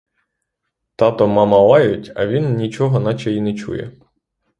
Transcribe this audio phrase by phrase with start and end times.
[0.95, 3.99] Тато, мама лають, а він нічого неначе й не чує.